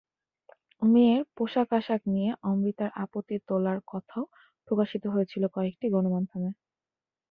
মেয়ের 0.83 1.21
পোশাক-আশাক 1.35 2.01
নিয়ে 2.13 2.31
অমৃতার 2.43 2.91
আপত্তি 3.03 3.35
তোলার 3.47 3.79
কথাও 3.87 4.23
প্রকাশিত 4.67 5.03
হয়েছিল 5.07 5.43
কয়েকটি 5.55 5.85
গণমাধ্যমে। 5.95 6.49